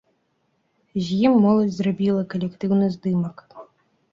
З 1.07 1.19
ім 1.29 1.33
моладзь 1.43 1.75
зрабіла 1.81 2.21
калектыўны 2.33 2.85
здымак. 2.95 3.37